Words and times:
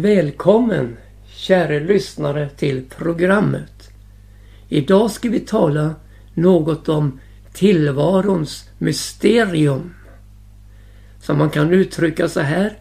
Välkommen 0.00 0.96
kära 1.26 1.78
lyssnare 1.78 2.48
till 2.48 2.84
programmet. 2.98 3.90
Idag 4.68 5.10
ska 5.10 5.28
vi 5.28 5.40
tala 5.40 5.94
något 6.34 6.88
om 6.88 7.20
tillvarons 7.52 8.68
mysterium. 8.78 9.94
Som 11.20 11.38
man 11.38 11.50
kan 11.50 11.72
uttrycka 11.72 12.28
så 12.28 12.40
här. 12.40 12.78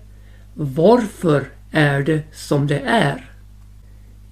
Varför 0.54 1.50
är 1.72 2.02
det 2.02 2.22
som 2.34 2.68
det 2.68 2.80
är? 2.80 3.32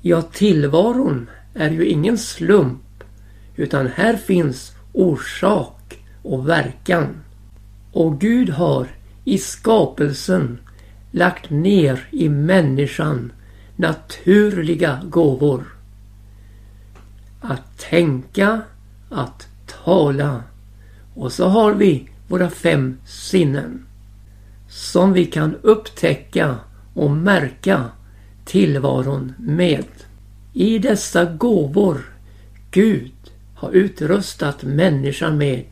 Ja, 0.02 0.22
tillvaron 0.22 1.30
är 1.54 1.70
ju 1.70 1.86
ingen 1.86 2.18
slump 2.18 3.04
utan 3.56 3.88
här 3.88 4.16
finns 4.16 4.72
orsak 4.94 6.00
och 6.24 6.50
verkan. 6.50 7.08
Och 7.92 8.22
Gud 8.22 8.50
har 8.50 8.88
i 9.24 9.38
skapelsen 9.38 10.59
lagt 11.16 11.50
ner 11.50 12.08
i 12.12 12.30
människan 12.30 13.32
naturliga 13.76 15.02
gåvor. 15.10 15.64
Att 17.42 17.78
tänka, 17.78 18.62
att 19.10 19.48
tala 19.84 20.44
och 21.14 21.32
så 21.32 21.48
har 21.48 21.73
vi 21.73 22.09
våra 22.28 22.50
fem 22.50 22.98
sinnen 23.06 23.86
som 24.70 25.14
vi 25.14 25.26
kan 25.26 25.56
upptäcka 25.62 26.56
och 26.94 27.12
märka 27.12 27.84
tillvaron 28.45 29.34
med. 29.38 29.86
I 30.54 30.80
dessa 30.80 31.26
gåvor 31.26 32.02
Gud 32.72 33.14
har 33.56 33.72
utrustat 33.72 34.64
människan 34.64 35.38
med 35.38 35.66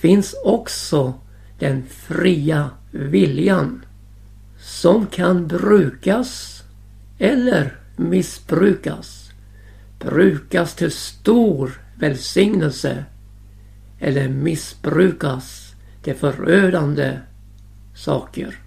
finns 0.00 0.34
också 0.44 1.14
den 1.58 1.82
fria 2.06 2.70
viljan 2.90 3.82
som 4.68 5.06
kan 5.06 5.46
brukas 5.46 6.62
eller 7.18 7.76
missbrukas. 7.96 9.30
Brukas 9.98 10.74
till 10.74 10.90
stor 10.90 11.80
välsignelse 11.98 13.04
eller 13.98 14.28
missbrukas 14.28 15.74
till 16.02 16.14
förödande 16.14 17.18
saker. 17.96 18.58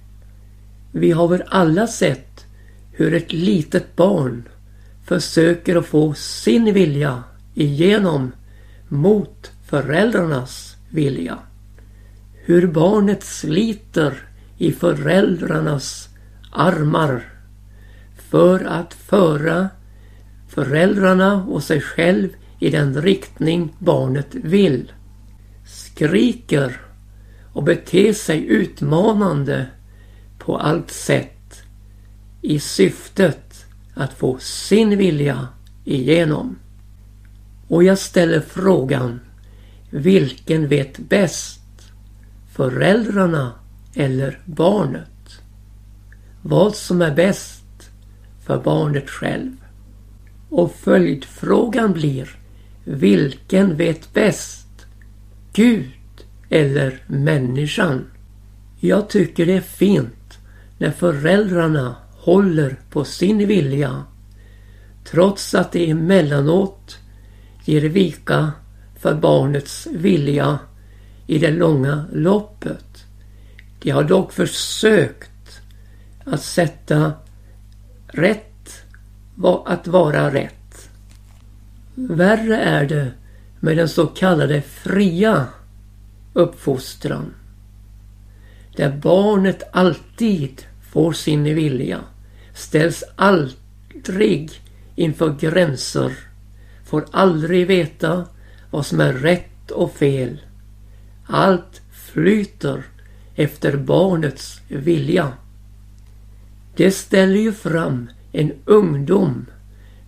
Vi 0.92 1.12
har 1.12 1.28
väl 1.28 1.44
alla 1.48 1.88
sett 1.88 2.46
hur 2.92 3.14
ett 3.14 3.34
litet 3.34 3.96
barn 3.96 4.44
försöker 5.06 5.76
att 5.76 5.86
få 5.86 6.14
sin 6.14 6.74
vilja 6.74 7.24
igenom 7.54 8.32
mot 8.88 9.52
föräldrarnas 9.66 10.76
vilja. 10.90 11.38
Hur 12.34 12.68
barnet 12.68 13.24
sliter 13.24 14.31
i 14.62 14.72
föräldrarnas 14.72 16.10
armar 16.52 17.24
för 18.30 18.66
att 18.66 18.94
föra 18.94 19.70
föräldrarna 20.48 21.46
och 21.46 21.64
sig 21.64 21.82
själv 21.82 22.30
i 22.60 22.70
den 22.70 23.02
riktning 23.02 23.76
barnet 23.80 24.28
vill. 24.32 24.92
Skriker 25.66 26.82
och 27.54 27.64
beter 27.64 28.14
sig 28.14 28.46
utmanande 28.46 29.66
på 30.38 30.58
allt 30.58 30.92
sätt 30.92 31.64
i 32.42 32.60
syftet 32.60 33.66
att 33.94 34.14
få 34.14 34.38
sin 34.40 34.98
vilja 34.98 35.48
igenom. 35.86 36.60
Och 37.68 37.84
jag 37.84 37.98
ställer 37.98 38.40
frågan, 38.40 39.20
vilken 39.90 40.68
vet 40.68 41.00
bäst? 41.00 41.62
Föräldrarna 42.56 43.61
eller 43.96 44.40
barnet? 44.46 45.42
Vad 46.42 46.76
som 46.76 47.02
är 47.02 47.16
bäst 47.16 47.92
för 48.46 48.64
barnet 48.64 49.10
själv? 49.10 49.52
Och 50.50 50.76
följdfrågan 50.76 51.94
blir, 51.94 52.30
vilken 52.84 53.78
vet 53.78 54.14
bäst? 54.14 54.68
Gud 55.54 55.92
eller 56.50 57.04
människan? 57.08 58.06
Jag 58.80 59.10
tycker 59.10 59.46
det 59.46 59.58
är 59.58 59.62
fint 59.62 60.40
när 60.78 60.92
föräldrarna 60.92 61.96
håller 62.12 62.76
på 62.90 63.04
sin 63.04 63.48
vilja 63.48 64.04
trots 65.04 65.56
att 65.56 65.72
det 65.72 65.90
emellanåt 65.90 66.98
ger 67.66 67.82
vika 67.82 68.52
för 69.00 69.16
barnets 69.16 69.88
vilja 69.92 70.60
i 71.28 71.40
det 71.40 71.52
långa 71.52 72.06
loppet. 72.14 72.91
De 73.82 73.92
har 73.92 74.04
dock 74.04 74.34
försökt 74.34 75.62
att 76.26 76.42
sätta 76.42 77.14
rätt 78.08 78.84
att 79.66 79.88
vara 79.88 80.34
rätt. 80.34 80.90
Värre 81.96 82.58
är 82.58 82.86
det 82.86 83.12
med 83.60 83.78
den 83.78 83.90
så 83.90 84.08
kallade 84.08 84.62
fria 84.62 85.48
uppfostran. 86.34 87.34
Där 88.76 88.98
barnet 88.98 89.64
alltid 89.72 90.62
får 90.92 91.14
sin 91.14 91.44
vilja, 91.44 92.00
ställs 92.54 93.04
aldrig 93.16 94.52
inför 94.96 95.36
gränser, 95.40 96.12
får 96.86 97.06
aldrig 97.12 97.68
veta 97.68 98.26
vad 98.72 98.86
som 98.86 99.00
är 99.00 99.14
rätt 99.14 99.72
och 99.72 99.94
fel. 99.94 100.42
Allt 101.26 101.82
flyter 101.92 102.84
efter 103.36 103.78
barnets 103.78 104.62
vilja. 104.68 105.34
Det 106.76 106.92
ställer 106.92 107.40
ju 107.40 107.52
fram 107.52 108.10
en 108.32 108.52
ungdom 108.66 109.46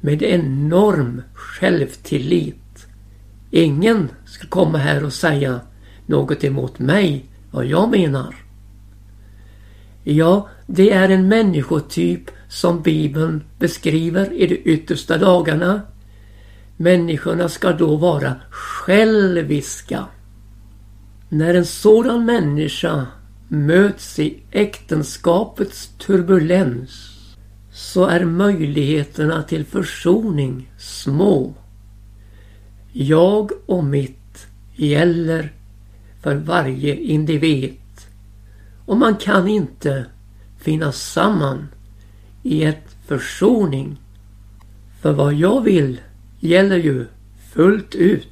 med 0.01 0.23
enorm 0.23 1.21
självtillit. 1.33 2.85
Ingen 3.51 4.09
ska 4.25 4.47
komma 4.47 4.77
här 4.77 5.03
och 5.03 5.13
säga 5.13 5.59
något 6.05 6.43
emot 6.43 6.79
mig, 6.79 7.25
vad 7.51 7.65
jag 7.65 7.91
menar. 7.91 8.35
Ja, 10.03 10.49
det 10.67 10.91
är 10.91 11.09
en 11.09 11.27
människotyp 11.27 12.31
som 12.49 12.81
Bibeln 12.81 13.43
beskriver 13.59 14.33
i 14.33 14.47
de 14.47 14.55
yttersta 14.55 15.17
dagarna. 15.17 15.81
Människorna 16.77 17.49
ska 17.49 17.71
då 17.71 17.95
vara 17.95 18.35
själviska. 18.49 20.05
När 21.33 21.53
en 21.53 21.65
sådan 21.65 22.25
människa 22.25 23.07
möts 23.47 24.19
i 24.19 24.43
äktenskapets 24.51 25.91
turbulens 25.97 27.09
så 27.71 28.05
är 28.05 28.25
möjligheterna 28.25 29.43
till 29.43 29.65
försoning 29.65 30.71
små. 30.77 31.53
Jag 32.91 33.51
och 33.65 33.83
mitt 33.83 34.47
gäller 34.75 35.53
för 36.21 36.35
varje 36.35 36.95
individ 36.95 37.77
och 38.85 38.97
man 38.97 39.15
kan 39.15 39.47
inte 39.47 40.05
finna 40.59 40.91
samman 40.91 41.67
i 42.43 42.63
ett 42.63 42.95
försoning. 43.07 43.97
För 45.01 45.13
vad 45.13 45.33
jag 45.33 45.61
vill 45.61 46.01
gäller 46.39 46.77
ju 46.77 47.05
fullt 47.53 47.95
ut 47.95 48.27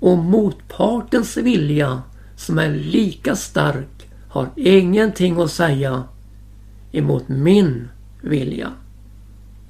och 0.00 0.18
motpartens 0.18 1.36
vilja 1.36 2.02
som 2.36 2.58
är 2.58 2.70
lika 2.70 3.36
stark 3.36 4.08
har 4.28 4.48
ingenting 4.56 5.40
att 5.40 5.50
säga 5.50 6.04
emot 6.92 7.28
min 7.28 7.88
vilja. 8.22 8.72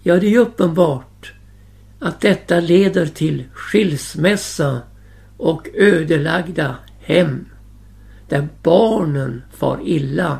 Ja, 0.02 0.16
det 0.16 0.34
är 0.34 0.38
uppenbart 0.38 1.32
att 1.98 2.20
detta 2.20 2.60
leder 2.60 3.06
till 3.06 3.44
skilsmässa 3.52 4.80
och 5.36 5.68
ödelagda 5.74 6.76
hem 7.00 7.46
där 8.28 8.48
barnen 8.62 9.42
far 9.52 9.80
illa. 9.84 10.38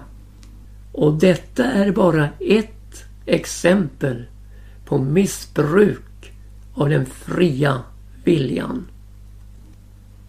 Och 0.93 1.14
detta 1.14 1.64
är 1.64 1.93
bara 1.93 2.28
ett 2.40 3.05
exempel 3.26 4.25
på 4.84 4.99
missbruk 4.99 6.32
av 6.75 6.88
den 6.88 7.06
fria 7.06 7.82
viljan 8.25 8.87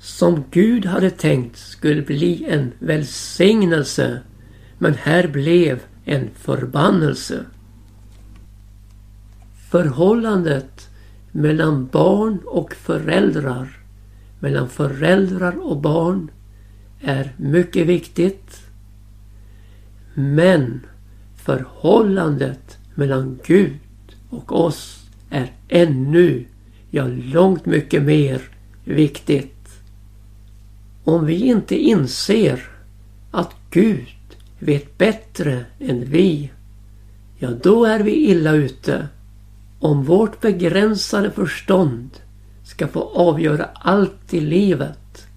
som 0.07 0.43
Gud 0.51 0.85
hade 0.85 1.09
tänkt 1.09 1.57
skulle 1.57 2.01
bli 2.01 2.45
en 2.49 2.71
välsignelse 2.79 4.21
men 4.77 4.93
här 4.93 5.27
blev 5.27 5.79
en 6.05 6.29
förbannelse. 6.35 7.45
Förhållandet 9.69 10.89
mellan 11.31 11.87
barn 11.87 12.39
och 12.45 12.73
föräldrar, 12.73 13.79
mellan 14.39 14.69
föräldrar 14.69 15.59
och 15.59 15.77
barn 15.81 16.31
är 17.01 17.33
mycket 17.37 17.87
viktigt. 17.87 18.61
Men 20.13 20.85
förhållandet 21.35 22.77
mellan 22.95 23.39
Gud 23.45 23.79
och 24.29 24.65
oss 24.65 25.09
är 25.29 25.51
ännu, 25.67 26.45
ja 26.89 27.07
långt 27.07 27.65
mycket 27.65 28.03
mer 28.03 28.41
viktigt. 28.83 29.56
Om 31.07 31.25
vi 31.25 31.47
inte 31.47 31.75
inser 31.75 32.69
att 33.31 33.55
Gud 33.69 34.07
vet 34.59 34.97
bättre 34.97 35.65
än 35.79 36.05
vi, 36.05 36.51
ja 37.37 37.49
då 37.63 37.85
är 37.85 37.99
vi 37.99 38.11
illa 38.11 38.51
ute. 38.51 39.07
Om 39.79 40.03
vårt 40.03 40.41
begränsade 40.41 41.31
förstånd 41.31 42.09
ska 42.63 42.87
få 42.87 42.99
avgöra 42.99 43.65
allt 43.73 44.33
i 44.33 44.39
livet, 44.39 45.27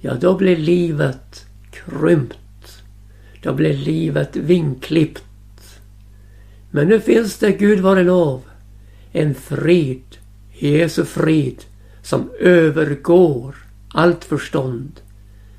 ja 0.00 0.14
då 0.14 0.36
blir 0.36 0.56
livet 0.56 1.46
krympt. 1.70 2.82
Då 3.42 3.54
blir 3.54 3.76
livet 3.76 4.36
vinklippt. 4.36 5.80
Men 6.70 6.88
nu 6.88 7.00
finns 7.00 7.38
det, 7.38 7.52
Gud 7.52 7.80
vare 7.80 8.02
lov, 8.02 8.42
en 9.12 9.34
frid, 9.34 10.16
Jesu 10.58 11.04
frid, 11.04 11.64
som 12.02 12.30
övergår 12.40 13.62
allt 13.92 14.24
förstånd 14.24 15.00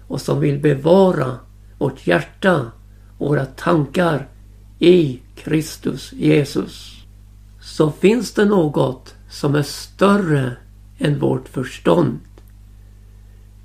och 0.08 0.22
som 0.22 0.40
vill 0.40 0.60
bevara 0.60 1.40
vårt 1.78 2.08
hjärta 2.08 2.72
och 3.18 3.28
våra 3.28 3.46
tankar 3.46 4.28
i 4.80 5.22
Kristus 5.36 6.14
Jesus. 6.14 7.06
Så 7.62 7.92
finns 7.92 8.34
det 8.34 8.46
något 8.46 9.16
som 9.30 9.56
är 9.56 9.64
större 9.64 10.58
än 10.98 11.20
vårt 11.20 11.50
förstånd. 11.50 12.20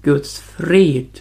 Guds 0.02 0.40
frid 0.40 1.20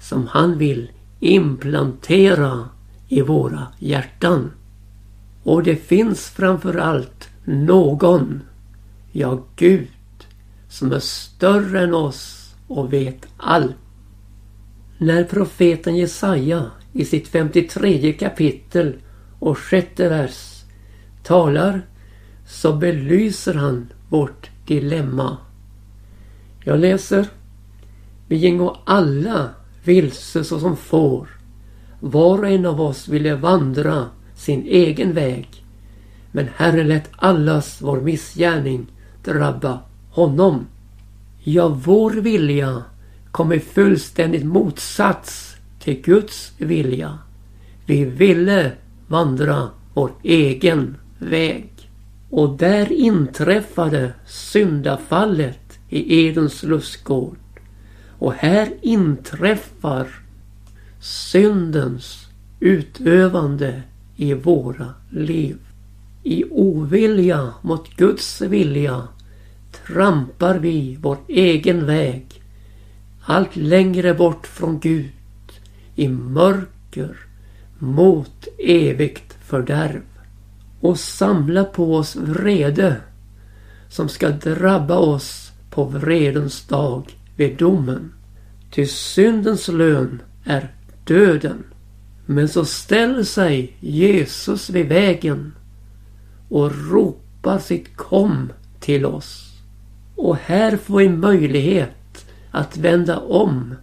som 0.00 0.26
han 0.26 0.58
vill 0.58 0.90
implantera 1.20 2.68
i 3.08 3.22
våra 3.22 3.66
hjärtan. 3.78 4.50
Och 5.42 5.62
det 5.62 5.76
finns 5.76 6.28
framförallt 6.28 7.28
någon, 7.44 8.42
ja 9.12 9.42
Gud, 9.56 9.88
som 10.68 10.92
är 10.92 10.98
större 10.98 11.82
än 11.82 11.94
oss 11.94 12.43
och 12.74 12.92
vet 12.92 13.26
allt. 13.36 13.76
När 14.98 15.24
profeten 15.24 15.96
Jesaja 15.96 16.70
i 16.92 17.04
sitt 17.04 17.28
53 17.28 18.12
kapitel 18.12 18.94
och 19.38 19.58
sjätte 19.58 20.08
vers 20.08 20.62
talar 21.22 21.82
så 22.46 22.72
belyser 22.72 23.54
han 23.54 23.92
vårt 24.08 24.50
dilemma. 24.66 25.36
Jag 26.64 26.78
läser. 26.78 27.26
Vi 28.28 28.36
gingo 28.36 28.76
alla 28.84 29.48
vilse 29.84 30.44
såsom 30.44 30.76
får. 30.76 31.28
Var 32.00 32.38
och 32.38 32.48
en 32.48 32.66
av 32.66 32.80
oss 32.80 33.08
ville 33.08 33.34
vandra 33.34 34.06
sin 34.34 34.62
egen 34.66 35.12
väg. 35.12 35.64
Men 36.32 36.48
Herren 36.56 36.88
lät 36.88 37.10
allas 37.16 37.82
vår 37.82 38.00
missgärning 38.00 38.86
drabba 39.24 39.80
honom. 40.10 40.66
Ja, 41.46 41.68
vår 41.68 42.10
vilja 42.10 42.84
kom 43.30 43.52
i 43.52 43.60
fullständigt 43.60 44.44
motsats 44.44 45.56
till 45.80 46.02
Guds 46.02 46.52
vilja. 46.58 47.18
Vi 47.86 48.04
ville 48.04 48.72
vandra 49.08 49.68
vår 49.94 50.10
egen 50.22 50.96
väg. 51.18 51.90
Och 52.30 52.56
där 52.56 52.92
inträffade 52.92 54.12
syndafallet 54.26 55.78
i 55.88 56.26
Edens 56.26 56.62
lustgård. 56.62 57.36
Och 58.18 58.32
här 58.34 58.68
inträffar 58.82 60.06
syndens 61.00 62.26
utövande 62.60 63.82
i 64.16 64.34
våra 64.34 64.94
liv. 65.10 65.58
I 66.22 66.44
ovilja 66.50 67.54
mot 67.62 67.96
Guds 67.96 68.40
vilja 68.40 69.08
trampar 69.86 70.58
vi 70.58 70.98
vår 71.00 71.18
egen 71.28 71.86
väg 71.86 72.42
allt 73.26 73.56
längre 73.56 74.14
bort 74.14 74.46
från 74.46 74.80
Gud 74.80 75.10
i 75.94 76.08
mörker 76.08 77.16
mot 77.78 78.48
evigt 78.58 79.36
fördärv 79.44 80.02
och 80.80 80.98
samla 80.98 81.64
på 81.64 81.96
oss 81.96 82.16
vrede 82.16 82.96
som 83.88 84.08
ska 84.08 84.28
drabba 84.28 84.96
oss 84.96 85.52
på 85.70 85.84
vredens 85.84 86.66
dag 86.66 87.16
vid 87.36 87.56
domen. 87.56 88.12
Ty 88.70 88.86
syndens 88.86 89.68
lön 89.68 90.22
är 90.44 90.74
döden. 91.04 91.64
Men 92.26 92.48
så 92.48 92.64
ställer 92.64 93.22
sig 93.22 93.76
Jesus 93.80 94.70
vid 94.70 94.88
vägen 94.88 95.52
och 96.48 96.90
ropar 96.90 97.58
sitt 97.58 97.96
kom 97.96 98.52
till 98.80 99.06
oss. 99.06 99.53
Och 100.16 100.36
här 100.36 100.76
får 100.76 100.98
vi 100.98 101.08
möjlighet 101.08 102.26
att 102.50 102.76
vända 102.76 103.18
om 103.18 103.74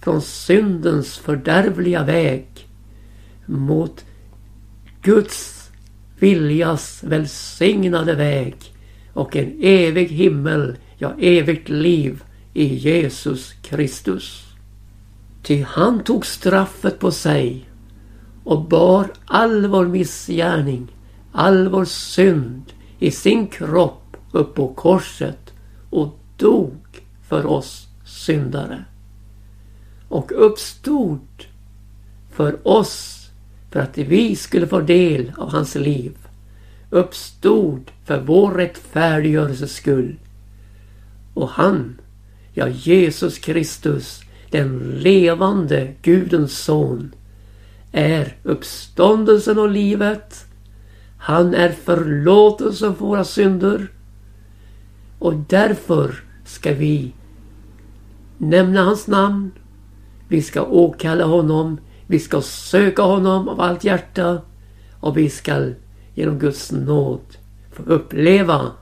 från 0.00 0.22
syndens 0.22 1.18
fördärvliga 1.18 2.04
väg 2.04 2.46
mot 3.46 4.04
Guds 5.02 5.70
viljas 6.18 7.04
välsignade 7.04 8.14
väg 8.14 8.54
och 9.12 9.36
en 9.36 9.58
evig 9.62 10.08
himmel, 10.08 10.76
ja 10.98 11.12
evigt 11.18 11.68
liv 11.68 12.22
i 12.54 12.74
Jesus 12.74 13.52
Kristus. 13.62 14.44
Ty 15.42 15.62
han 15.62 16.04
tog 16.04 16.26
straffet 16.26 16.98
på 16.98 17.10
sig 17.10 17.68
och 18.44 18.64
bar 18.64 19.12
all 19.24 19.66
vår 19.66 19.86
missgärning, 19.86 20.96
all 21.32 21.68
vår 21.68 21.84
synd 21.84 22.62
i 22.98 23.10
sin 23.10 23.46
kropp 23.46 24.16
upp 24.32 24.54
på 24.54 24.68
korset 24.68 25.39
och 25.90 26.18
dog 26.36 26.76
för 27.28 27.46
oss 27.46 27.88
syndare. 28.04 28.84
Och 30.08 30.32
uppstod 30.34 31.20
för 32.30 32.68
oss 32.68 33.28
för 33.70 33.80
att 33.80 33.98
vi 33.98 34.36
skulle 34.36 34.66
få 34.66 34.80
del 34.80 35.32
av 35.36 35.50
hans 35.50 35.74
liv. 35.74 36.16
Uppstod 36.90 37.90
för 38.04 38.20
vår 38.20 38.54
rättfärdiggörelses 38.54 39.72
skull. 39.72 40.16
Och 41.34 41.48
han, 41.48 42.00
ja 42.52 42.68
Jesus 42.68 43.38
Kristus, 43.38 44.20
den 44.50 44.78
levande 44.78 45.94
Gudens 46.02 46.58
son, 46.58 47.14
är 47.92 48.36
uppståndelsen 48.42 49.58
och 49.58 49.70
livet. 49.70 50.44
Han 51.18 51.54
är 51.54 51.72
förlåtelsen 51.72 52.94
för 52.94 53.04
våra 53.04 53.24
synder. 53.24 53.88
Och 55.20 55.34
därför 55.34 56.14
ska 56.44 56.74
vi 56.74 57.12
nämna 58.38 58.84
hans 58.84 59.06
namn. 59.06 59.50
Vi 60.28 60.42
ska 60.42 60.62
åkalla 60.62 61.24
honom. 61.24 61.80
Vi 62.06 62.18
ska 62.18 62.40
söka 62.42 63.02
honom 63.02 63.48
av 63.48 63.60
allt 63.60 63.84
hjärta. 63.84 64.42
Och 65.00 65.16
vi 65.16 65.30
ska 65.30 65.70
genom 66.14 66.38
Guds 66.38 66.72
nåd 66.72 67.20
få 67.72 67.82
uppleva 67.82 68.72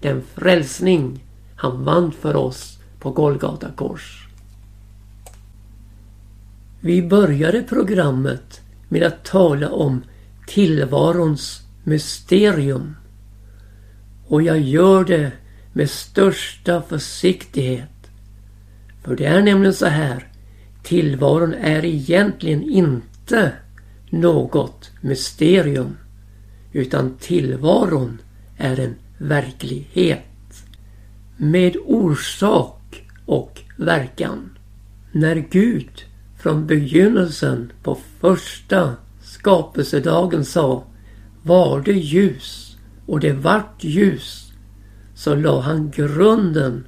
den 0.00 0.22
frälsning 0.34 1.24
han 1.56 1.84
vann 1.84 2.12
för 2.12 2.36
oss 2.36 2.78
på 2.98 3.10
Golgata 3.10 3.70
kors. 3.76 4.28
Vi 6.80 7.02
började 7.02 7.62
programmet 7.62 8.60
med 8.88 9.02
att 9.02 9.24
tala 9.24 9.70
om 9.70 10.02
tillvarons 10.46 11.60
mysterium. 11.84 12.96
Och 14.26 14.42
jag 14.42 14.60
gör 14.60 15.04
det 15.04 15.32
med 15.72 15.90
största 15.90 16.82
försiktighet. 16.82 18.10
För 19.02 19.16
det 19.16 19.24
är 19.24 19.42
nämligen 19.42 19.74
så 19.74 19.86
här. 19.86 20.26
Tillvaron 20.82 21.54
är 21.54 21.84
egentligen 21.84 22.62
inte 22.62 23.52
något 24.10 24.90
mysterium. 25.00 25.96
Utan 26.72 27.16
tillvaron 27.20 28.18
är 28.56 28.80
en 28.80 28.94
verklighet. 29.18 30.64
Med 31.36 31.76
orsak 31.84 33.04
och 33.26 33.60
verkan. 33.76 34.58
När 35.12 35.36
Gud 35.50 36.04
från 36.38 36.66
begynnelsen 36.66 37.72
på 37.82 37.98
första 38.20 38.94
skapelsedagen 39.22 40.44
sa 40.44 40.84
var 41.42 41.80
det 41.80 41.92
ljus 41.92 42.76
och 43.06 43.20
det 43.20 43.32
vart 43.32 43.84
ljus 43.84 44.49
så 45.20 45.34
la 45.34 45.60
han 45.60 45.90
grunden 45.90 46.86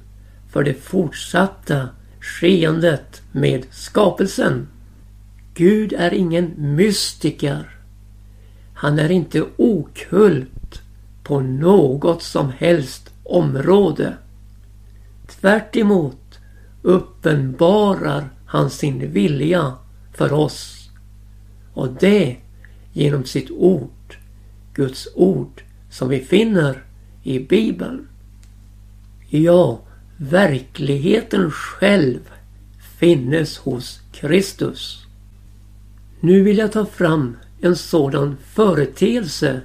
för 0.49 0.63
det 0.63 0.73
fortsatta 0.73 1.89
skeendet 2.19 3.21
med 3.31 3.65
skapelsen. 3.71 4.67
Gud 5.53 5.93
är 5.93 6.13
ingen 6.13 6.53
mystiker. 6.57 7.77
Han 8.73 8.99
är 8.99 9.11
inte 9.11 9.45
okult 9.57 10.81
på 11.23 11.39
något 11.39 12.23
som 12.23 12.51
helst 12.57 13.13
område. 13.23 14.13
Tvärt 15.27 15.75
emot 15.75 16.39
uppenbarar 16.81 18.29
han 18.45 18.69
sin 18.69 19.11
vilja 19.11 19.73
för 20.13 20.33
oss. 20.33 20.89
Och 21.73 21.89
det 21.99 22.37
genom 22.93 23.25
sitt 23.25 23.51
ord, 23.51 24.17
Guds 24.73 25.07
ord, 25.15 25.63
som 25.89 26.09
vi 26.09 26.19
finner 26.19 26.83
i 27.23 27.39
Bibeln. 27.39 28.07
Ja, 29.35 29.79
verkligheten 30.17 31.51
själv 31.51 32.19
finnes 32.99 33.57
hos 33.57 33.99
Kristus. 34.11 35.05
Nu 36.19 36.43
vill 36.43 36.57
jag 36.57 36.71
ta 36.71 36.85
fram 36.85 37.37
en 37.61 37.75
sådan 37.75 38.37
företeelse 38.43 39.61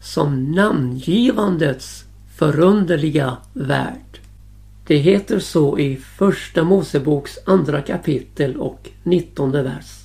som 0.00 0.52
namngivandets 0.52 2.04
förunderliga 2.36 3.36
värld. 3.52 4.20
Det 4.86 4.96
heter 4.96 5.38
så 5.38 5.78
i 5.78 5.96
Första 5.96 6.64
Moseboks 6.64 7.38
andra 7.46 7.82
kapitel 7.82 8.56
och 8.56 8.90
nittonde 9.02 9.62
vers. 9.62 10.04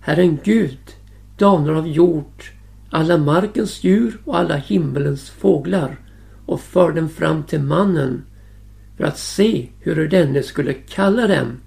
Herren 0.00 0.38
Gud 0.44 0.94
danar 1.38 1.74
av 1.74 1.88
jord 1.88 2.44
alla 2.90 3.18
markens 3.18 3.84
djur 3.84 4.20
och 4.24 4.38
alla 4.38 4.56
himmelens 4.56 5.30
fåglar 5.30 5.96
och 6.50 6.60
för 6.60 6.92
dem 6.92 7.08
fram 7.08 7.42
till 7.42 7.60
mannen 7.60 8.24
för 8.96 9.04
att 9.04 9.18
se 9.18 9.68
hur 9.80 10.08
denne 10.08 10.42
skulle 10.42 10.72
kalla 10.74 11.26
dem. 11.26 11.60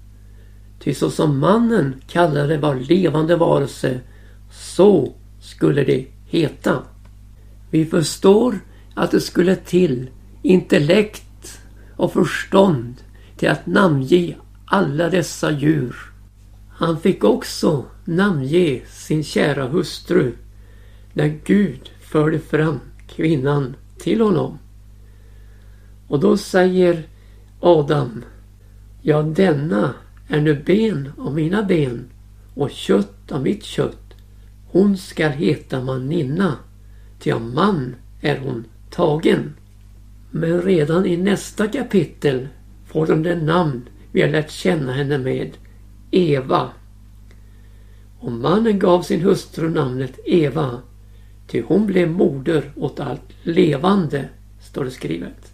Ty 0.80 0.94
så 0.94 1.10
som 1.10 1.38
mannen 1.38 1.94
kallade 2.06 2.58
var 2.58 2.74
levande 2.74 3.36
varelse, 3.36 4.00
så 4.50 5.12
skulle 5.40 5.84
det 5.84 6.06
heta. 6.26 6.82
Vi 7.70 7.86
förstår 7.86 8.58
att 8.94 9.10
det 9.10 9.20
skulle 9.20 9.56
till 9.56 10.10
intellekt 10.42 11.60
och 11.96 12.12
förstånd 12.12 12.94
till 13.36 13.48
att 13.48 13.66
namnge 13.66 14.36
alla 14.64 15.10
dessa 15.10 15.50
djur. 15.50 15.96
Han 16.68 17.00
fick 17.00 17.24
också 17.24 17.84
namnge 18.04 18.80
sin 18.88 19.24
kära 19.24 19.68
hustru 19.68 20.32
när 21.12 21.40
Gud 21.44 21.90
förde 22.00 22.38
fram 22.38 22.80
kvinnan 23.08 23.76
till 23.98 24.20
honom. 24.20 24.58
Och 26.14 26.20
då 26.20 26.36
säger 26.36 27.02
Adam, 27.60 28.24
ja 29.02 29.22
denna 29.22 29.94
är 30.28 30.40
nu 30.40 30.62
ben 30.66 31.12
av 31.18 31.34
mina 31.34 31.62
ben 31.62 32.04
och 32.54 32.70
kött 32.70 33.32
av 33.32 33.42
mitt 33.42 33.64
kött. 33.64 34.14
Hon 34.70 34.96
skall 34.96 35.30
heta 35.30 35.80
maninna, 35.80 36.56
ty 37.18 37.30
av 37.30 37.42
man 37.42 37.94
är 38.20 38.38
hon 38.38 38.64
tagen. 38.90 39.54
Men 40.30 40.62
redan 40.62 41.06
i 41.06 41.16
nästa 41.16 41.68
kapitel 41.68 42.48
får 42.86 43.06
de 43.06 43.22
det 43.22 43.36
namn 43.36 43.88
vi 44.12 44.22
har 44.22 44.28
lärt 44.28 44.50
känna 44.50 44.92
henne 44.92 45.18
med, 45.18 45.50
Eva. 46.10 46.70
Och 48.18 48.32
mannen 48.32 48.78
gav 48.78 49.02
sin 49.02 49.20
hustru 49.20 49.70
namnet 49.70 50.18
Eva, 50.24 50.82
ty 51.46 51.62
hon 51.62 51.86
blev 51.86 52.10
moder 52.10 52.72
åt 52.76 53.00
allt 53.00 53.32
levande, 53.42 54.28
står 54.60 54.84
det 54.84 54.90
skrivet. 54.90 55.53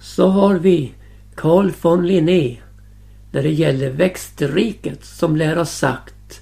Så 0.00 0.28
har 0.28 0.54
vi 0.54 0.94
Carl 1.34 1.72
von 1.82 2.06
Linné 2.06 2.56
när 3.32 3.42
det 3.42 3.52
gäller 3.52 3.90
växtriket 3.90 5.04
som 5.04 5.36
lär 5.36 5.56
ha 5.56 5.64
sagt 5.64 6.40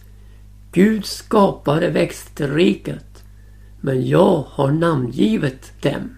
Gud 0.72 1.04
skapade 1.04 1.90
växtriket 1.90 3.24
men 3.80 4.06
jag 4.06 4.44
har 4.48 4.72
namngivit 4.72 5.82
dem. 5.82 6.10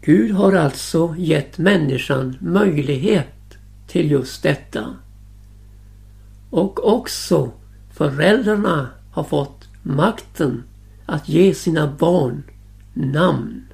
Gud 0.00 0.30
har 0.30 0.52
alltså 0.52 1.14
gett 1.18 1.58
människan 1.58 2.36
möjlighet 2.40 3.58
till 3.86 4.10
just 4.10 4.42
detta. 4.42 4.96
Och 6.50 6.94
också 6.94 7.52
föräldrarna 7.92 8.88
har 9.12 9.24
fått 9.24 9.68
makten 9.82 10.62
att 11.06 11.28
ge 11.28 11.54
sina 11.54 11.92
barn 11.98 12.42
namn. 12.94 13.64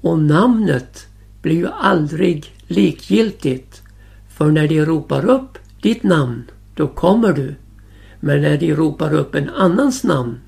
Och 0.00 0.18
namnet 0.18 1.06
blir 1.42 1.56
ju 1.56 1.68
aldrig 1.68 2.54
likgiltigt. 2.66 3.82
För 4.28 4.50
när 4.50 4.68
de 4.68 4.84
ropar 4.84 5.24
upp 5.24 5.58
ditt 5.82 6.02
namn, 6.02 6.50
då 6.74 6.88
kommer 6.88 7.32
du. 7.32 7.54
Men 8.20 8.42
när 8.42 8.58
de 8.58 8.74
ropar 8.74 9.14
upp 9.14 9.34
en 9.34 9.48
annans 9.48 10.04
namn, 10.04 10.38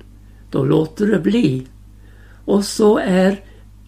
då 0.51 0.65
låter 0.65 1.07
det 1.07 1.19
bli. 1.19 1.67
Och 2.45 2.63
så 2.65 2.97
är 2.97 3.39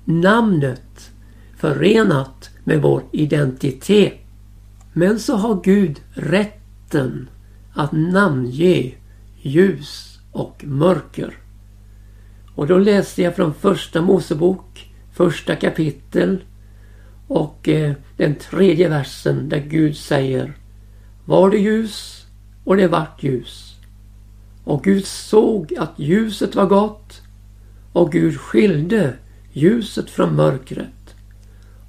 namnet 0.05 1.11
förenat 1.57 2.49
med 2.63 2.81
vår 2.81 3.03
identitet. 3.11 4.13
Men 4.93 5.19
så 5.19 5.35
har 5.35 5.61
Gud 5.63 5.99
rätten 6.13 7.29
att 7.73 7.91
namnge 7.91 8.93
ljus 9.41 10.19
och 10.31 10.65
mörker. 10.65 11.37
Och 12.55 12.67
då 12.67 12.77
läste 12.77 13.21
jag 13.21 13.35
från 13.35 13.53
första 13.53 14.01
Mosebok, 14.01 14.93
första 15.13 15.55
kapitel 15.55 16.43
och 17.27 17.69
eh, 17.69 17.93
den 18.17 18.35
tredje 18.35 18.89
versen 18.89 19.49
där 19.49 19.59
Gud 19.59 19.97
säger 19.97 20.53
Var 21.25 21.49
det 21.49 21.57
ljus 21.57 22.25
och 22.63 22.77
det 22.77 22.87
vart 22.87 23.23
ljus. 23.23 23.75
Och 24.63 24.83
Gud 24.83 25.05
såg 25.05 25.73
att 25.77 25.99
ljuset 25.99 26.55
var 26.55 26.65
gott 26.65 27.21
och 27.93 28.11
Gud 28.11 28.39
skilde 28.39 29.13
ljuset 29.51 30.09
från 30.09 30.35
mörkret. 30.35 31.15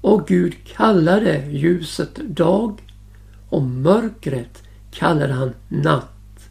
Och 0.01 0.27
Gud 0.27 0.55
kallade 0.65 1.45
ljuset 1.51 2.15
dag 2.15 2.81
och 3.49 3.61
mörkret 3.61 4.63
kallade 4.91 5.33
han 5.33 5.53
natt. 5.67 6.49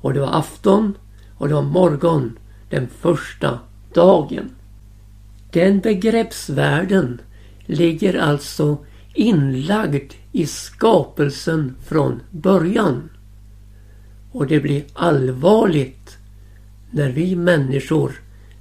Och 0.00 0.14
det 0.14 0.20
var 0.20 0.38
afton 0.38 0.94
och 1.36 1.48
det 1.48 1.54
var 1.54 1.62
morgon 1.62 2.38
den 2.70 2.88
första 2.88 3.58
dagen. 3.94 4.50
Den 5.50 5.80
begreppsvärlden 5.80 7.20
ligger 7.70 8.18
alltså 8.18 8.78
inlagd 9.14 10.12
i 10.32 10.46
skapelsen 10.46 11.76
från 11.84 12.20
början. 12.30 13.10
Och 14.32 14.46
det 14.46 14.60
blir 14.60 14.84
allvarligt 14.92 16.16
när 16.90 17.10
vi 17.10 17.36
människor 17.36 18.12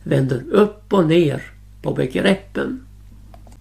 vänder 0.04 0.44
upp 0.52 0.94
och 0.94 1.06
ner 1.06 1.44
på 1.82 1.94
begreppen. 1.94 2.86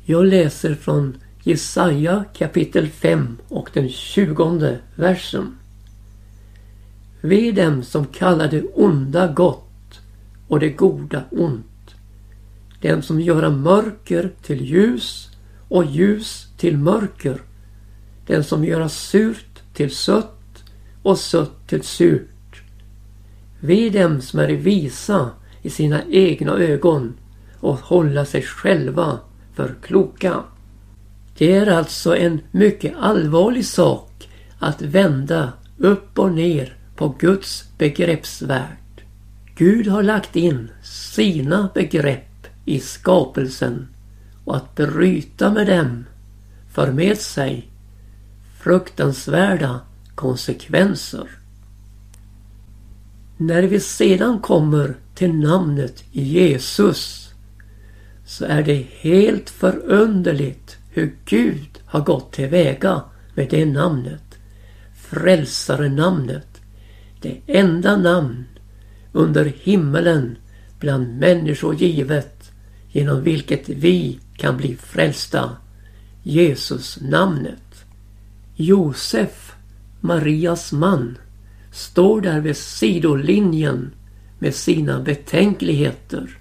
Jag 0.04 0.26
läser 0.26 0.74
från 0.74 1.16
Jesaja 1.42 2.24
kapitel 2.34 2.88
5 2.88 3.36
och 3.48 3.70
den 3.72 3.88
tjugonde 3.88 4.78
versen. 4.94 5.58
Ve 7.20 7.52
dem 7.52 7.82
som 7.82 8.06
kallar 8.06 8.48
det 8.48 8.62
onda 8.62 9.32
gott 9.32 10.00
och 10.48 10.60
det 10.60 10.70
goda 10.70 11.24
ont. 11.30 11.64
Den 12.80 13.02
som 13.02 13.20
gör 13.20 13.50
mörker 13.50 14.30
till 14.42 14.64
ljus 14.64 15.28
och 15.68 15.84
ljus 15.84 16.46
till 16.56 16.78
mörker. 16.78 17.42
Den 18.26 18.44
som 18.44 18.64
gör 18.64 18.88
surt 18.88 19.62
till 19.74 19.90
sött 19.90 20.64
och 21.02 21.18
sött 21.18 21.68
till 21.68 21.82
surt. 21.82 22.62
Ve 23.60 23.90
dem 23.90 24.20
som 24.20 24.40
är 24.40 24.48
visa 24.48 25.30
i 25.62 25.70
sina 25.70 26.02
egna 26.10 26.52
ögon 26.52 27.14
och 27.60 27.76
hålla 27.76 28.24
sig 28.24 28.42
själva 28.42 29.18
för 29.54 29.74
kloka. 29.82 30.42
Det 31.38 31.52
är 31.52 31.66
alltså 31.66 32.16
en 32.16 32.40
mycket 32.50 32.94
allvarlig 32.98 33.66
sak 33.66 34.28
att 34.58 34.82
vända 34.82 35.52
upp 35.78 36.18
och 36.18 36.32
ner 36.32 36.76
på 36.96 37.14
Guds 37.18 37.64
begreppsvärld. 37.78 39.02
Gud 39.54 39.86
har 39.86 40.02
lagt 40.02 40.36
in 40.36 40.70
sina 40.82 41.70
begrepp 41.74 42.46
i 42.64 42.80
skapelsen 42.80 43.88
och 44.48 44.56
att 44.56 44.74
bryta 44.74 45.50
med 45.50 45.66
dem 45.66 46.04
för 46.72 46.92
med 46.92 47.18
sig 47.18 47.68
fruktansvärda 48.58 49.80
konsekvenser. 50.14 51.28
När 53.36 53.62
vi 53.62 53.80
sedan 53.80 54.40
kommer 54.40 54.94
till 55.14 55.34
namnet 55.34 56.04
Jesus 56.12 57.30
så 58.26 58.44
är 58.44 58.62
det 58.62 58.86
helt 59.00 59.50
förunderligt 59.50 60.76
hur 60.90 61.16
Gud 61.24 61.78
har 61.84 62.00
gått 62.00 62.32
tillväga 62.32 63.02
med 63.34 63.48
det 63.50 63.66
namnet. 63.66 64.38
Frälsare-namnet. 64.96 66.60
Det 67.20 67.40
enda 67.46 67.96
namn 67.96 68.44
under 69.12 69.44
himmelen 69.44 70.36
bland 70.78 71.18
människor 71.18 71.74
givet 71.74 72.50
genom 72.88 73.22
vilket 73.22 73.68
vi 73.68 74.18
kan 74.38 74.56
bli 74.56 74.76
frälsta. 74.76 75.50
Jesus 76.22 76.98
namnet. 77.00 77.84
Josef, 78.56 79.52
Marias 80.00 80.72
man, 80.72 81.18
står 81.72 82.20
där 82.20 82.40
vid 82.40 82.56
sidolinjen 82.56 83.90
med 84.38 84.54
sina 84.54 85.00
betänkligheter 85.00 86.38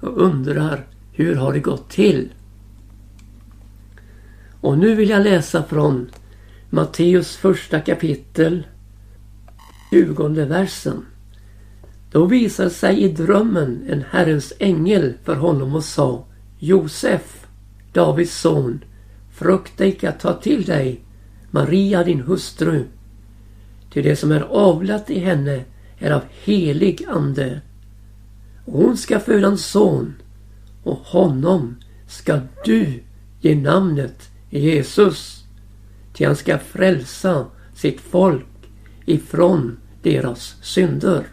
och 0.00 0.22
undrar 0.22 0.86
hur 1.12 1.34
har 1.34 1.52
det 1.52 1.60
gått 1.60 1.90
till? 1.90 2.28
Och 4.60 4.78
nu 4.78 4.94
vill 4.94 5.08
jag 5.08 5.22
läsa 5.22 5.62
från 5.62 6.10
Matteus 6.70 7.36
första 7.36 7.80
kapitel, 7.80 8.66
20 9.90 10.28
versen. 10.28 11.06
Då 12.10 12.26
visade 12.26 12.70
sig 12.70 13.02
i 13.02 13.08
drömmen 13.08 13.84
en 13.88 14.04
Herrens 14.10 14.52
ängel 14.58 15.14
för 15.24 15.34
honom 15.34 15.74
och 15.74 15.84
sa 15.84 16.27
Josef, 16.58 17.46
Davids 17.92 18.34
son, 18.34 18.84
frukta 19.30 19.86
icke 19.86 20.08
att 20.08 20.20
ta 20.20 20.34
till 20.34 20.64
dig 20.64 21.00
Maria 21.50 22.04
din 22.04 22.20
hustru. 22.20 22.84
Ty 23.92 24.02
det 24.02 24.16
som 24.16 24.32
är 24.32 24.40
avlat 24.40 25.10
i 25.10 25.18
henne 25.18 25.64
är 25.98 26.10
av 26.10 26.22
helig 26.44 27.04
ande. 27.08 27.60
Och 28.64 28.82
hon 28.82 28.96
ska 28.96 29.20
föda 29.20 29.46
en 29.46 29.58
son 29.58 30.14
och 30.82 30.98
honom 30.98 31.76
ska 32.06 32.40
du 32.64 33.02
ge 33.40 33.54
namnet 33.54 34.30
Jesus. 34.50 35.44
Till 36.12 36.26
han 36.26 36.36
ska 36.36 36.58
frälsa 36.58 37.46
sitt 37.74 38.00
folk 38.00 38.46
ifrån 39.06 39.76
deras 40.02 40.56
synder. 40.62 41.26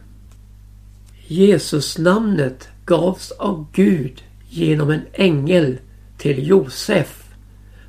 Jesus 1.28 1.98
namnet 1.98 2.68
gavs 2.86 3.32
av 3.32 3.68
Gud 3.74 4.24
genom 4.50 4.90
en 4.90 5.02
ängel 5.14 5.78
till 6.18 6.48
Josef 6.48 7.26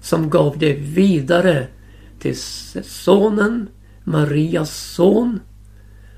som 0.01 0.31
gav 0.31 0.59
det 0.59 0.73
vidare 0.73 1.67
till 2.19 2.37
sonen, 2.85 3.69
Marias 4.05 4.95
son, 4.95 5.41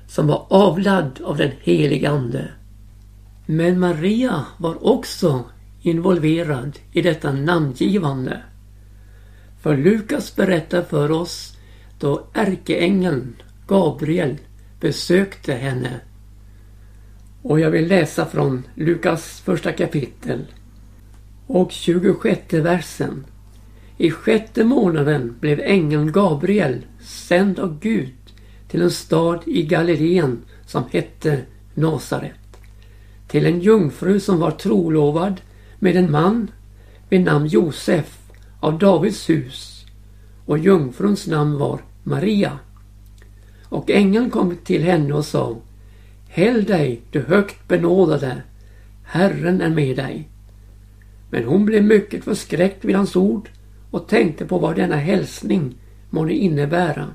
som 0.07 0.27
var 0.27 0.45
avlad 0.49 1.19
av 1.23 1.37
den 1.37 1.51
helige 1.61 2.09
Ande. 2.09 2.51
Men 3.45 3.79
Maria 3.79 4.45
var 4.57 4.87
också 4.87 5.43
involverad 5.81 6.79
i 6.91 7.01
detta 7.01 7.31
namngivande. 7.31 8.41
För 9.61 9.77
Lukas 9.77 10.35
berättar 10.35 10.81
för 10.81 11.11
oss 11.11 11.57
då 11.99 12.27
ärkeängeln 12.33 13.35
Gabriel 13.67 14.37
besökte 14.79 15.53
henne. 15.53 15.99
Och 17.41 17.59
jag 17.59 17.71
vill 17.71 17.87
läsa 17.87 18.25
från 18.25 18.63
Lukas 18.75 19.39
första 19.39 19.71
kapitel 19.71 20.45
och 21.47 21.71
26 21.71 22.53
versen. 22.53 23.25
I 23.97 24.11
sjätte 24.11 24.63
månaden 24.63 25.35
blev 25.39 25.59
ängeln 25.59 26.11
Gabriel 26.11 26.85
sänd 27.01 27.59
av 27.59 27.79
Gud 27.79 28.13
till 28.67 28.81
en 28.81 28.91
stad 28.91 29.39
i 29.45 29.63
Galileen 29.63 30.37
som 30.65 30.83
hette 30.91 31.41
Nasaret. 31.73 32.33
Till 33.27 33.45
en 33.45 33.59
jungfru 33.59 34.19
som 34.19 34.39
var 34.39 34.51
trolovad 34.51 35.41
med 35.79 35.95
en 35.95 36.11
man 36.11 36.51
vid 37.09 37.21
namn 37.21 37.47
Josef 37.47 38.19
av 38.59 38.79
Davids 38.79 39.29
hus 39.29 39.85
och 40.45 40.57
jungfruns 40.57 41.27
namn 41.27 41.57
var 41.57 41.79
Maria. 42.03 42.59
Och 43.63 43.91
ängeln 43.91 44.29
kom 44.29 44.57
till 44.63 44.83
henne 44.83 45.13
och 45.13 45.25
sa 45.25 45.57
Häll 46.39 46.63
dig, 46.65 47.01
du 47.11 47.21
högt 47.21 47.67
benådade, 47.67 48.41
Herren 49.03 49.61
är 49.61 49.69
med 49.69 49.95
dig. 49.95 50.29
Men 51.29 51.43
hon 51.43 51.65
blev 51.65 51.83
mycket 51.83 52.23
förskräckt 52.23 52.85
vid 52.85 52.95
hans 52.95 53.15
ord 53.15 53.49
och 53.91 54.07
tänkte 54.07 54.45
på 54.45 54.57
vad 54.57 54.75
denna 54.75 54.95
hälsning 54.95 55.75
månde 56.09 56.33
innebära. 56.33 57.07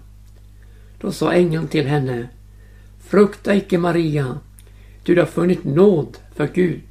Då 1.01 1.13
sa 1.13 1.33
ängeln 1.33 1.69
till 1.69 1.87
henne 1.87 2.29
Frukta 3.01 3.55
icke 3.55 3.79
Maria, 3.79 4.39
du 5.03 5.19
har 5.19 5.27
funnit 5.27 5.65
nåd 5.65 6.19
för 6.35 6.49
Gud. 6.55 6.83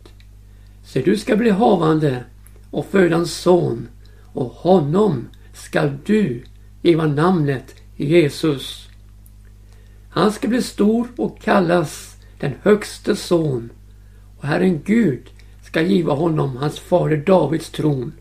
Se 0.85 1.01
du 1.01 1.17
ska 1.17 1.35
bli 1.35 1.49
havande 1.49 2.23
och 2.71 2.85
föda 2.85 3.15
en 3.15 3.27
son 3.27 3.87
och 4.33 4.49
honom 4.49 5.27
skall 5.53 5.97
du 6.05 6.43
giva 6.81 7.07
namnet 7.07 7.75
Jesus. 7.95 8.87
Han 10.09 10.31
ska 10.31 10.47
bli 10.47 10.61
stor 10.61 11.07
och 11.17 11.41
kallas 11.41 12.12
den 12.43 12.53
högste 12.61 13.15
son 13.15 13.69
och 14.37 14.47
Herren 14.47 14.81
Gud 14.85 15.29
ska 15.61 15.81
giva 15.81 16.13
honom 16.13 16.57
hans 16.57 16.79
fader 16.79 17.17
Davids 17.17 17.69
tron 17.69 18.13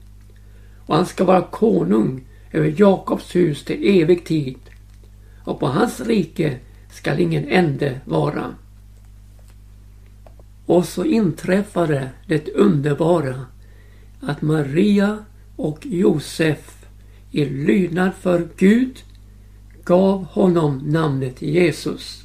och 0.86 0.96
han 0.96 1.06
ska 1.06 1.24
vara 1.24 1.42
konung 1.42 2.24
över 2.52 2.74
Jakobs 2.76 3.36
hus 3.36 3.64
till 3.64 4.00
evig 4.00 4.24
tid 4.24 4.58
och 5.44 5.60
på 5.60 5.66
hans 5.66 6.00
rike 6.00 6.58
skall 6.90 7.20
ingen 7.20 7.48
ände 7.48 8.00
vara. 8.04 8.54
Och 10.66 10.84
så 10.84 11.04
inträffade 11.04 12.08
det 12.26 12.48
underbara 12.48 13.46
att 14.20 14.42
Maria 14.42 15.24
och 15.56 15.86
Josef 15.86 16.86
i 17.30 17.44
lydnad 17.44 18.10
för 18.20 18.48
Gud 18.56 18.98
gav 19.84 20.24
honom 20.24 20.78
namnet 20.78 21.42
Jesus. 21.42 22.24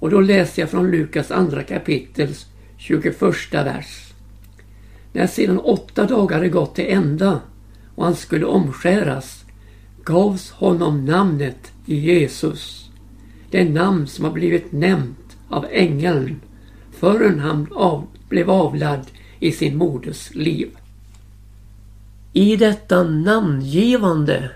Och 0.00 0.10
då 0.10 0.20
läser 0.20 0.62
jag 0.62 0.70
från 0.70 0.90
Lukas 0.90 1.30
andra 1.30 1.62
kapitels 1.62 2.46
21 2.76 3.22
vers. 3.52 4.12
När 5.12 5.26
sedan 5.26 5.58
åtta 5.58 6.06
dagar 6.06 6.36
hade 6.36 6.48
gått 6.48 6.74
till 6.74 6.86
ända 6.88 7.40
och 7.94 8.04
han 8.04 8.16
skulle 8.16 8.46
omskäras 8.46 9.44
gavs 10.04 10.50
honom 10.50 11.04
namnet 11.04 11.72
Jesus. 11.84 12.90
Det 13.50 13.64
namn 13.64 14.06
som 14.06 14.24
har 14.24 14.32
blivit 14.32 14.72
nämnt 14.72 15.36
av 15.48 15.66
ängeln 15.70 16.40
förrän 16.98 17.40
han 17.40 17.68
av, 17.74 18.06
blev 18.28 18.50
avlad 18.50 19.00
i 19.40 19.52
sin 19.52 19.76
moders 19.76 20.34
liv. 20.34 20.68
I 22.32 22.56
detta 22.56 23.02
namngivande 23.02 24.50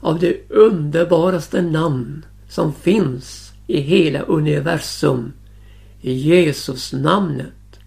av 0.00 0.18
det 0.18 0.50
underbaraste 0.50 1.62
namn 1.62 2.24
som 2.48 2.74
finns 2.74 3.41
i 3.66 3.80
hela 3.80 4.20
universum, 4.20 5.32
i 6.00 6.12
Jesus 6.12 6.92
namnet, 6.92 7.80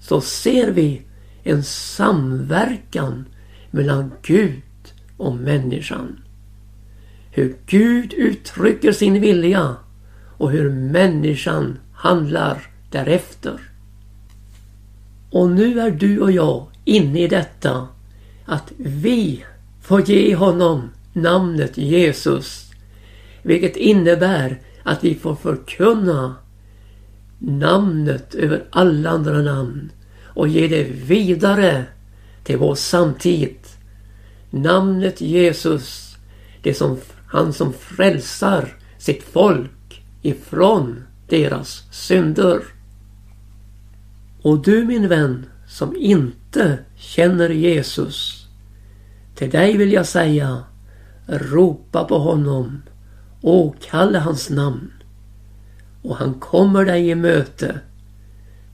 så 0.00 0.20
ser 0.20 0.70
vi 0.70 1.02
en 1.42 1.64
samverkan 1.64 3.24
mellan 3.70 4.12
Gud 4.22 4.62
och 5.16 5.36
människan. 5.36 6.18
Hur 7.30 7.56
Gud 7.66 8.12
uttrycker 8.12 8.92
sin 8.92 9.20
vilja 9.20 9.76
och 10.36 10.50
hur 10.50 10.70
människan 10.70 11.78
handlar 11.92 12.62
därefter. 12.90 13.60
Och 15.30 15.50
nu 15.50 15.80
är 15.80 15.90
du 15.90 16.20
och 16.20 16.32
jag 16.32 16.66
inne 16.84 17.22
i 17.22 17.28
detta 17.28 17.88
att 18.44 18.72
vi 18.76 19.44
får 19.80 20.00
ge 20.00 20.34
honom 20.34 20.90
namnet 21.12 21.78
Jesus. 21.78 22.70
Vilket 23.42 23.76
innebär 23.76 24.60
att 24.82 25.04
vi 25.04 25.14
får 25.14 25.34
förkunna 25.34 26.36
namnet 27.38 28.34
över 28.34 28.64
alla 28.70 29.10
andra 29.10 29.42
namn 29.42 29.92
och 30.24 30.48
ge 30.48 30.68
det 30.68 30.84
vidare 30.84 31.84
till 32.44 32.56
vår 32.56 32.74
samtid. 32.74 33.56
Namnet 34.50 35.20
Jesus, 35.20 36.16
det 36.62 36.74
som 36.74 36.96
han 37.26 37.52
som 37.52 37.72
frälsar 37.72 38.68
sitt 38.98 39.22
folk 39.22 40.02
ifrån 40.22 41.02
deras 41.28 41.82
synder. 41.92 42.62
Och 44.42 44.62
du 44.62 44.84
min 44.84 45.08
vän 45.08 45.46
som 45.68 45.96
inte 45.96 46.78
känner 46.96 47.48
Jesus. 47.48 48.46
Till 49.34 49.50
dig 49.50 49.76
vill 49.76 49.92
jag 49.92 50.06
säga 50.06 50.64
ropa 51.26 52.04
på 52.04 52.18
honom 52.18 52.82
åkalla 53.42 54.20
hans 54.20 54.50
namn 54.50 54.92
och 56.02 56.16
han 56.16 56.34
kommer 56.34 56.84
dig 56.84 57.08
i 57.08 57.14
möte. 57.14 57.80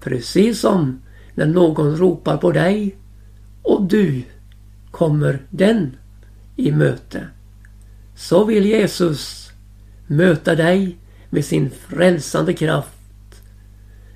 Precis 0.01 0.61
som 0.61 1.03
när 1.35 1.47
någon 1.47 1.97
ropar 1.97 2.37
på 2.37 2.53
dig 2.53 2.97
och 3.63 3.83
du 3.83 4.23
kommer 4.91 5.43
den 5.51 5.97
i 6.57 6.73
möte. 6.73 7.29
Så 8.17 8.45
vill 8.45 8.67
Jesus 8.67 9.51
möta 10.07 10.55
dig 10.55 10.99
med 11.31 11.45
sin 11.45 11.71
frälsande 11.71 12.53
kraft, 12.53 13.43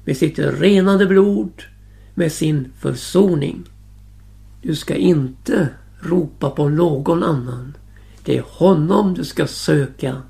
med 0.05 0.17
sitt 0.17 0.39
renande 0.39 1.07
blod, 1.07 1.63
med 2.15 2.33
sin 2.33 2.73
försoning. 2.79 3.65
Du 4.63 4.75
ska 4.75 4.95
inte 4.95 5.69
ropa 6.01 6.51
på 6.51 6.69
någon 6.69 7.23
annan. 7.23 7.77
Det 8.25 8.39
är 8.39 8.45
honom 8.47 9.15
du 9.15 9.25
ska 9.25 9.47
söka. 9.47 10.23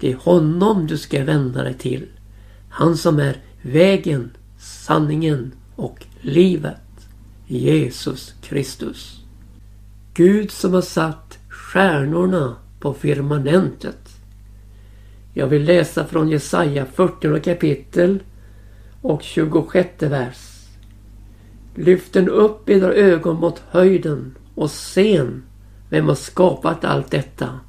Det 0.00 0.12
är 0.12 0.16
honom 0.16 0.86
du 0.86 0.98
ska 0.98 1.24
vända 1.24 1.62
dig 1.62 1.74
till. 1.74 2.06
Han 2.68 2.96
som 2.96 3.18
är 3.18 3.36
vägen, 3.62 4.30
sanningen 4.58 5.52
och 5.76 6.06
livet. 6.20 6.76
Jesus 7.46 8.34
Kristus. 8.42 9.20
Gud 10.14 10.50
som 10.50 10.74
har 10.74 10.80
satt 10.82 11.38
stjärnorna 11.48 12.56
på 12.80 12.94
firmamentet. 12.94 14.08
Jag 15.34 15.46
vill 15.46 15.64
läsa 15.64 16.06
från 16.06 16.28
Jesaja 16.28 16.86
40 16.86 17.40
kapitel 17.40 18.22
och 19.02 19.22
26 19.22 20.02
vers. 20.02 20.66
Lyft 21.74 22.12
den 22.12 22.28
upp 22.28 22.68
era 22.68 22.92
ögon 22.92 23.36
mot 23.36 23.62
höjden 23.70 24.34
och 24.54 24.70
sen 24.70 25.42
vem 25.90 26.08
har 26.08 26.14
skapat 26.14 26.84
allt 26.84 27.10
detta? 27.10 27.60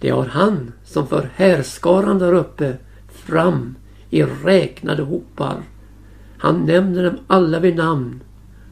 Det 0.00 0.10
har 0.10 0.26
han 0.26 0.72
som 0.84 1.06
för 1.06 1.30
härskaran 1.34 2.18
där 2.18 2.32
uppe 2.32 2.76
fram 3.08 3.74
i 4.10 4.22
räknade 4.22 5.02
hopar. 5.02 5.62
Han 6.38 6.64
nämner 6.64 7.04
dem 7.04 7.18
alla 7.26 7.60
vid 7.60 7.76
namn. 7.76 8.20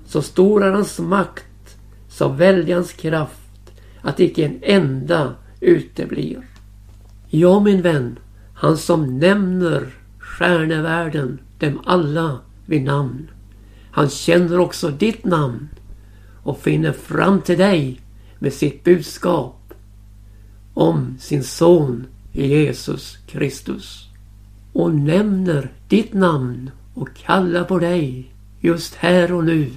Så 0.06 0.22
stor 0.22 0.64
är 0.64 0.72
hans 0.72 0.98
makt, 0.98 1.78
så 2.08 2.28
väldig 2.28 2.74
hans 2.74 2.92
kraft, 2.92 3.72
att 4.00 4.20
icke 4.20 4.44
en 4.44 4.58
enda 4.62 5.34
uteblir. 5.60 6.42
Ja, 7.26 7.60
min 7.60 7.82
vän, 7.82 8.18
han 8.54 8.76
som 8.76 9.18
nämner 9.18 9.86
stjärnevärlden 10.18 11.38
dem 11.58 11.80
alla 11.84 12.38
vid 12.66 12.82
namn. 12.82 13.30
Han 13.90 14.08
känner 14.08 14.58
också 14.58 14.90
ditt 14.90 15.24
namn 15.24 15.68
och 16.42 16.58
finner 16.58 16.92
fram 16.92 17.40
till 17.40 17.58
dig 17.58 18.00
med 18.38 18.52
sitt 18.52 18.84
budskap 18.84 19.58
om 20.78 21.16
sin 21.18 21.44
son 21.44 22.06
Jesus 22.32 23.18
Kristus. 23.26 24.08
Och 24.72 24.94
nämner 24.94 25.72
ditt 25.88 26.12
namn 26.12 26.70
och 26.94 27.16
kallar 27.16 27.64
på 27.64 27.78
dig 27.78 28.30
just 28.60 28.94
här 28.94 29.32
och 29.32 29.44
nu 29.44 29.70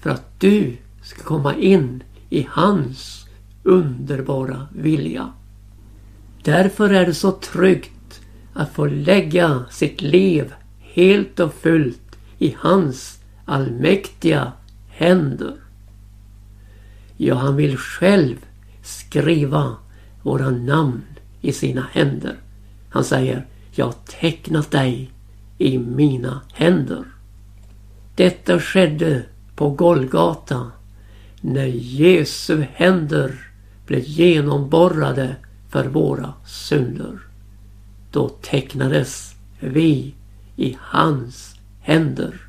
för 0.00 0.10
att 0.10 0.40
du 0.40 0.76
ska 1.02 1.22
komma 1.22 1.54
in 1.54 2.02
i 2.30 2.46
hans 2.50 3.26
underbara 3.62 4.68
vilja. 4.72 5.32
Därför 6.42 6.90
är 6.90 7.06
det 7.06 7.14
så 7.14 7.32
tryggt 7.32 8.20
att 8.52 8.72
få 8.72 8.86
lägga 8.86 9.64
sitt 9.70 10.02
liv 10.02 10.54
helt 10.80 11.40
och 11.40 11.54
fullt 11.54 12.16
i 12.38 12.56
hans 12.58 13.18
allmäktiga 13.44 14.52
händer. 14.88 15.54
Ja, 17.16 17.34
han 17.34 17.56
vill 17.56 17.76
själv 17.76 18.36
skriva 18.82 19.76
våra 20.26 20.50
namn 20.50 21.02
i 21.40 21.52
sina 21.52 21.86
händer. 21.92 22.36
Han 22.90 23.04
säger, 23.04 23.46
jag 23.72 23.84
har 23.84 23.94
tecknat 24.20 24.70
dig 24.70 25.10
i 25.58 25.78
mina 25.78 26.40
händer. 26.52 27.04
Detta 28.14 28.60
skedde 28.60 29.22
på 29.56 29.70
Golgata 29.70 30.72
när 31.40 31.66
Jesu 31.74 32.66
händer 32.72 33.50
blev 33.86 34.00
genomborrade 34.00 35.36
för 35.68 35.88
våra 35.88 36.32
synder. 36.46 37.18
Då 38.10 38.28
tecknades 38.28 39.34
vi 39.60 40.14
i 40.56 40.76
hans 40.80 41.54
händer. 41.80 42.45